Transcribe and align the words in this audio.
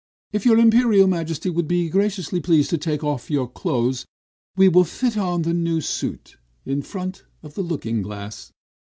"If 0.33 0.47
your 0.47 0.57
Imperial 0.57 1.05
Majesty 1.05 1.51
will 1.51 1.61
be 1.61 1.87
graciously 1.87 2.39
pleased 2.41 2.71
to 2.71 2.77
take 2.79 3.03
off 3.03 3.29
your 3.29 3.47
clothes, 3.47 4.07
we 4.57 4.67
will 4.67 4.83
fit 4.83 5.15
on 5.15 5.43
the 5.43 5.53
new 5.53 5.79
suit, 5.79 6.37
in 6.65 6.81
front 6.81 7.23
of 7.43 7.53
the 7.53 7.61
looking 7.61 8.01
glass." 8.01 8.51